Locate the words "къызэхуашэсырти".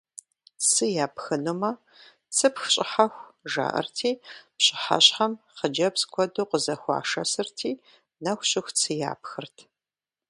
6.49-7.71